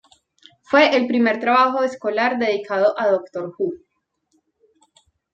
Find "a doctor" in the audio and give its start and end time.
2.99-3.53